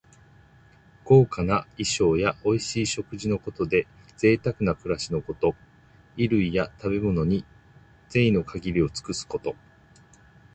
[1.05, 3.85] 豪華な衣装やおいしい食事のことで、
[4.17, 5.51] ぜいたくな暮らしのこと。
[6.15, 7.45] 衣類や食べ物に、
[8.09, 9.55] ぜいの限りを尽くすこと。